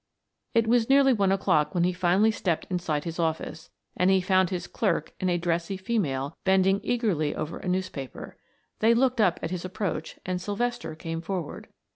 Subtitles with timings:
[0.55, 4.49] It was nearly one o'clock when he finally stepped inside his office, and he found
[4.49, 8.35] his clerk and a dressy female bending eagerly over a newspaper.
[8.79, 11.67] They looked up at his approach and Sylvester came forward.